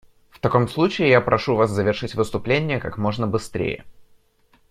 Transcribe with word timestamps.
В 0.31 0.39
таком 0.39 0.67
случае 0.67 1.09
я 1.09 1.21
прошу 1.21 1.55
Вас 1.55 1.69
завершить 1.69 2.15
выступление 2.15 2.79
как 2.79 2.97
можно 2.97 3.27
быстрее. 3.27 3.85